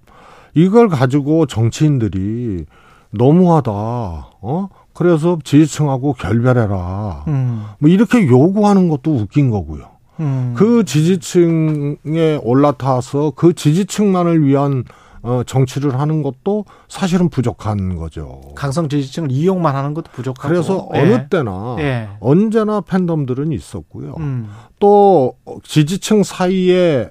이걸 0.55 0.89
가지고 0.89 1.47
정치인들이 1.47 2.67
너무하다. 3.11 3.71
어? 3.73 4.69
그래서 4.93 5.39
지지층하고 5.43 6.15
결별해라. 6.15 7.25
음. 7.29 7.65
뭐 7.79 7.91
이렇게 7.91 8.27
요구하는 8.27 8.89
것도 8.89 9.15
웃긴 9.15 9.51
거고요. 9.51 9.89
음. 10.21 10.55
그 10.57 10.85
지지층에 10.85 12.39
올라타서 12.43 13.33
그 13.35 13.55
지지층만을 13.55 14.45
위한 14.45 14.85
어, 15.25 15.43
정치를 15.45 15.99
하는 15.99 16.23
것도 16.23 16.67
사실은 16.87 17.31
부족한 17.31 17.97
거죠. 17.97 18.43
강성 18.55 18.91
지지층을 18.91 19.33
이용만 19.33 19.75
하는 19.75 19.95
것도 19.95 20.13
부족하고. 20.13 20.49
그래서 20.49 20.89
예. 20.95 21.01
어느 21.01 21.29
때나 21.29 21.77
예. 21.79 22.11
언제나 22.21 22.83
팬덤들은 22.83 23.51
있었고요. 23.51 24.17
음. 24.19 24.51
또 24.79 25.35
지지층 25.63 26.23
사이에 26.23 27.11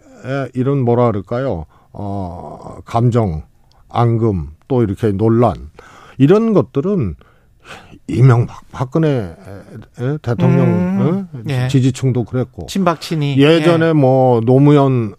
이런 0.54 0.84
뭐라 0.84 1.08
그럴까요? 1.08 1.66
어, 1.92 2.78
감정, 2.86 3.44
앙금, 3.90 4.52
또 4.68 4.84
이렇게 4.84 5.12
논란 5.12 5.72
이런 6.20 6.54
것들은 6.54 7.16
이명박 8.08 8.62
박근혜 8.72 9.36
대통령 10.22 10.66
음, 10.66 11.28
어? 11.34 11.40
예. 11.50 11.68
지지층도 11.68 12.26
그랬고 12.26 12.68
친박친이 12.68 13.38
예전에 13.38 13.88
예. 13.88 13.94
뭐 13.94 14.42
노무현 14.42 15.16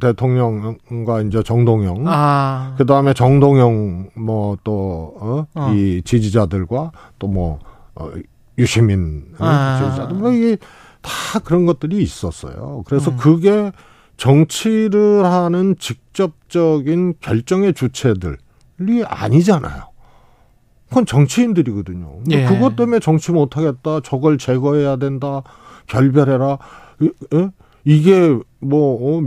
대통령과 0.00 1.22
이제 1.22 1.42
정동영 1.42 2.04
아. 2.06 2.74
그 2.78 2.86
다음에 2.86 3.14
정동영 3.14 4.10
뭐 4.14 4.56
또이 4.64 5.18
어? 5.20 5.46
어. 5.54 5.72
지지자들과 6.04 6.92
또 7.18 7.28
뭐 7.28 7.58
어, 7.94 8.10
유시민 8.58 9.24
아. 9.38 9.80
지지자들 9.82 10.16
뭐 10.16 10.30
이게 10.32 10.56
다 11.02 11.38
그런 11.40 11.66
것들이 11.66 12.02
있었어요. 12.02 12.82
그래서 12.86 13.10
음. 13.10 13.16
그게 13.16 13.72
정치를 14.16 15.24
하는 15.24 15.76
직접적인 15.78 17.14
결정의 17.20 17.74
주체들이 17.74 19.04
아니잖아요. 19.06 19.84
그건 20.88 21.04
정치인들이거든요. 21.04 22.20
예. 22.30 22.46
그것 22.46 22.76
때문에 22.76 23.00
정치 23.00 23.32
못하겠다. 23.32 24.00
저걸 24.00 24.38
제거해야 24.38 24.96
된다. 24.96 25.42
결별해라. 25.86 26.58
이게 27.84 28.38
뭐 28.60 29.18
어, 29.18 29.20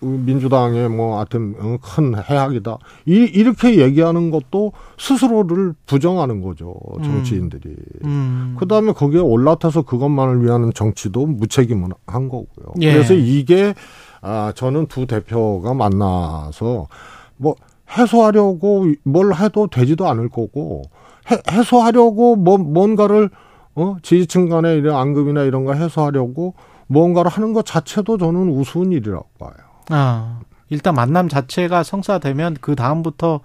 민주당의 0.00 0.88
뭐 0.90 1.16
하여튼 1.16 1.54
어, 1.58 1.78
큰 1.82 2.14
해악이다. 2.16 2.78
이 3.06 3.12
이렇게 3.12 3.78
얘기하는 3.78 4.30
것도 4.30 4.72
스스로를 4.98 5.74
부정하는 5.86 6.42
거죠. 6.42 6.74
정치인들이. 7.02 7.70
음. 8.04 8.06
음. 8.06 8.56
그다음에 8.58 8.92
거기에 8.92 9.20
올라타서 9.20 9.82
그것만을 9.82 10.44
위한 10.44 10.70
정치도 10.74 11.26
무책임한 11.26 11.92
거고요. 12.06 12.74
예. 12.80 12.92
그래서 12.92 13.14
이게 13.14 13.74
아 14.20 14.52
저는 14.54 14.86
두 14.86 15.06
대표가 15.06 15.72
만나서 15.74 16.88
뭐 17.36 17.54
해소하려고 17.96 18.86
뭘 19.04 19.34
해도 19.34 19.66
되지도 19.68 20.06
않을 20.08 20.28
거고 20.28 20.82
해, 21.30 21.62
소하려고 21.62 22.36
뭐, 22.36 22.58
뭔가를 22.58 23.30
어? 23.74 23.96
지지층 24.02 24.48
간의 24.48 24.78
이런 24.78 24.96
앙금이나 24.96 25.42
이런 25.42 25.64
거 25.64 25.74
해소하려고 25.74 26.54
뭔가를 26.86 27.30
하는 27.30 27.52
것 27.52 27.66
자체도 27.66 28.18
저는 28.18 28.48
우스운 28.48 28.92
일이라고 28.92 29.26
봐요. 29.38 29.65
아, 29.90 30.40
일단 30.68 30.94
만남 30.94 31.28
자체가 31.28 31.82
성사되면 31.82 32.58
그 32.60 32.74
다음부터 32.76 33.40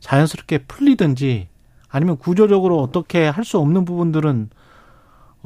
자연스럽게 0.00 0.64
풀리든지 0.66 1.48
아니면 1.88 2.16
구조적으로 2.18 2.80
어떻게 2.82 3.26
할 3.28 3.44
수 3.44 3.58
없는 3.58 3.84
부분들은 3.84 4.50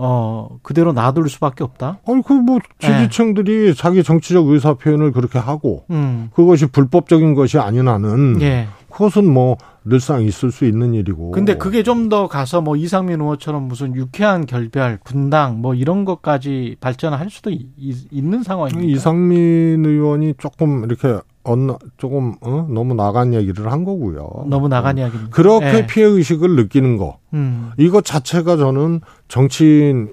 어, 0.02 0.58
그대로 0.62 0.92
놔둘 0.94 1.28
수밖에 1.28 1.62
없다? 1.62 1.98
아니, 2.08 2.22
그, 2.22 2.32
뭐, 2.32 2.58
지지층들이 2.78 3.66
네. 3.66 3.74
자기 3.74 4.02
정치적 4.02 4.46
의사 4.48 4.72
표현을 4.72 5.12
그렇게 5.12 5.38
하고, 5.38 5.84
음. 5.90 6.30
그것이 6.32 6.66
불법적인 6.66 7.34
것이 7.34 7.58
아닌 7.58 7.86
한은, 7.86 8.40
예. 8.40 8.66
그것은 8.90 9.30
뭐, 9.30 9.58
늘상 9.84 10.22
있을 10.22 10.50
수 10.50 10.64
있는 10.64 10.94
일이고. 10.94 11.30
근데 11.30 11.56
그게 11.56 11.82
좀 11.82 12.08
더 12.10 12.26
가서 12.26 12.60
뭐 12.60 12.76
이상민 12.76 13.20
의원처럼 13.20 13.68
무슨 13.68 13.94
유쾌한 13.94 14.44
결별, 14.46 14.98
분당 15.04 15.60
뭐 15.60 15.74
이런 15.74 16.04
것까지 16.04 16.76
발전할 16.80 17.30
수도 17.30 17.50
있, 17.50 17.66
는 18.12 18.42
상황입니다. 18.42 18.96
이상민 18.96 19.84
의원이 19.84 20.34
조금 20.38 20.84
이렇게 20.84 21.20
언 21.42 21.74
조금 21.96 22.34
어? 22.42 22.66
너무 22.68 22.94
나간 22.94 23.32
얘기를 23.32 23.72
한 23.72 23.84
거고요. 23.84 24.44
너무 24.46 24.68
나간 24.68 24.98
어. 24.98 25.00
이야기입니다. 25.00 25.34
그렇게 25.34 25.72
네. 25.72 25.86
피해 25.86 26.06
의식을 26.06 26.54
느끼는 26.56 26.98
거. 26.98 27.18
음. 27.32 27.70
이것 27.78 28.04
자체가 28.04 28.56
저는 28.58 29.00
정치인 29.28 30.10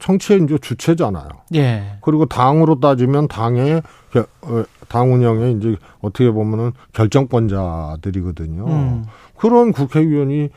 정치의 0.00 0.44
이제 0.44 0.58
주체잖아요. 0.58 1.28
예. 1.56 1.98
그리고 2.02 2.26
당으로 2.26 2.78
따지면 2.78 3.26
당의 3.26 3.82
어, 4.42 4.64
당 4.88 5.12
운영에 5.12 5.52
이제 5.52 5.76
어떻게 6.00 6.30
보면은 6.30 6.72
결정권자들이거든요. 6.92 8.66
음. 8.66 9.04
그런 9.36 9.72
국회의원이 9.72 10.50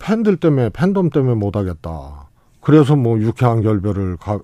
팬들 0.00 0.36
때문에 0.38 0.70
팬덤 0.70 1.10
때문에 1.10 1.34
못 1.34 1.56
하겠다. 1.56 2.28
그래서 2.60 2.96
뭐 2.96 3.18
유쾌한 3.18 3.62
결별을 3.62 4.16
가, 4.16 4.40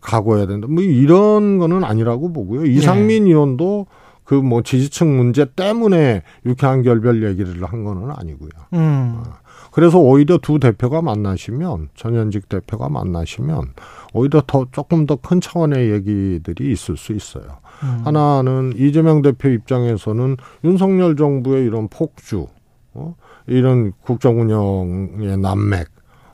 각오해야 0.00 0.46
된다. 0.46 0.68
뭐 0.68 0.82
이런 0.82 1.58
거는 1.58 1.82
아니라고 1.82 2.32
보고요. 2.32 2.64
이상민 2.66 3.24
네. 3.24 3.30
의원도 3.30 3.86
그 4.32 4.36
뭐 4.42 4.62
지지층 4.62 5.14
문제 5.14 5.44
때문에 5.44 6.22
유쾌한 6.46 6.82
결별 6.82 7.22
얘기를 7.22 7.62
한 7.64 7.84
거는 7.84 8.10
아니고요. 8.16 8.48
음. 8.72 9.16
어. 9.18 9.22
그래서 9.72 9.98
오히려 9.98 10.38
두 10.38 10.58
대표가 10.58 11.02
만나시면 11.02 11.90
전현직 11.94 12.48
대표가 12.48 12.88
만나시면 12.88 13.74
오히려 14.14 14.42
더 14.46 14.64
조금 14.72 15.04
더 15.04 15.16
큰 15.16 15.42
차원의 15.42 15.90
얘기들이 15.92 16.72
있을 16.72 16.96
수 16.96 17.12
있어요. 17.12 17.58
음. 17.82 18.00
하나는 18.06 18.72
이재명 18.74 19.20
대표 19.20 19.50
입장에서는 19.50 20.38
윤석열 20.64 21.14
정부의 21.14 21.66
이런 21.66 21.88
폭주, 21.88 22.46
어? 22.94 23.14
이런 23.46 23.92
국정 24.02 24.40
운영의 24.40 25.36
난맥, 25.36 25.88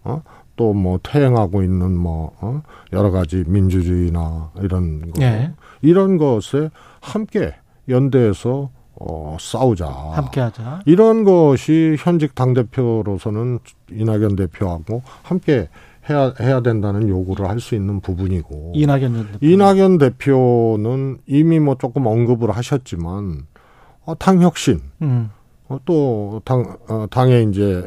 어? 0.04 0.22
또 0.54 0.72
뭐 0.72 1.00
퇴행하고 1.02 1.62
있는 1.64 1.96
뭐 1.96 2.32
어? 2.40 2.62
여러 2.92 3.10
가지 3.10 3.42
민주주의나 3.46 4.52
이런 4.62 5.10
거 5.12 5.22
예. 5.22 5.52
이런 5.82 6.16
것에 6.16 6.70
함께 7.00 7.54
연대해서 7.88 8.70
어, 9.00 9.36
싸우자. 9.38 9.86
함께하자. 9.86 10.80
이런 10.86 11.22
것이 11.24 11.96
현직 11.98 12.34
당 12.34 12.52
대표로서는 12.52 13.60
이낙연 13.92 14.34
대표하고 14.36 15.02
함께 15.22 15.68
해야 16.10 16.32
해야 16.40 16.60
된다는 16.62 17.08
요구를 17.08 17.48
할 17.48 17.60
수 17.60 17.74
있는 17.76 18.00
부분이고 18.00 18.72
이낙연 18.74 19.14
전 19.14 19.26
대표. 19.32 19.38
이낙연 19.46 19.98
대표는 19.98 21.18
이미 21.26 21.60
뭐 21.60 21.76
조금 21.76 22.06
언급을 22.06 22.50
하셨지만 22.50 23.42
어, 24.04 24.14
당 24.18 24.42
혁신 24.42 24.80
음. 25.02 25.30
어, 25.68 25.78
또당 25.84 26.78
어, 26.88 27.06
당의 27.10 27.46
이제 27.50 27.86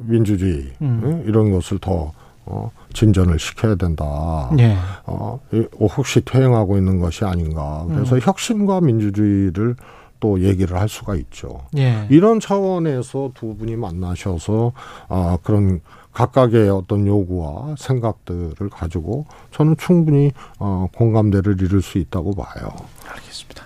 민주주의 0.00 0.72
음. 0.82 1.22
에, 1.24 1.28
이런 1.28 1.52
것을 1.52 1.78
더 1.78 2.12
어, 2.46 2.70
진전을 2.92 3.38
시켜야 3.38 3.74
된다. 3.74 4.50
예. 4.58 4.76
어, 5.06 5.40
이- 5.52 5.66
어, 5.80 5.86
혹시 5.86 6.20
퇴행하고 6.20 6.76
있는 6.76 7.00
것이 7.00 7.24
아닌가. 7.24 7.84
음. 7.88 7.94
그래서 7.94 8.18
혁신과 8.18 8.80
민주주의를 8.82 9.76
또 10.20 10.42
얘기를 10.42 10.78
할 10.80 10.88
수가 10.88 11.16
있죠. 11.16 11.60
예. 11.76 12.06
이런 12.10 12.40
차원에서 12.40 13.32
두 13.34 13.56
분이 13.56 13.76
만나셔서 13.76 14.72
아 15.08 15.36
그런 15.42 15.80
각각의 16.12 16.70
어떤 16.70 17.06
요구와 17.06 17.74
생각들을 17.76 18.70
가지고 18.70 19.26
저는 19.50 19.76
충분히 19.76 20.30
어 20.58 20.86
공감대를 20.96 21.60
이룰 21.60 21.82
수 21.82 21.98
있다고 21.98 22.34
봐요. 22.36 22.68
알겠습니다. 23.08 23.64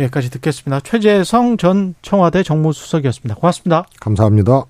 여기까지 0.00 0.30
듣겠습니다. 0.30 0.80
최재성 0.80 1.58
전 1.58 1.94
청와대 2.02 2.42
정무수석이었습니다. 2.42 3.34
고맙습니다. 3.34 3.84
감사합니다. 4.00 4.52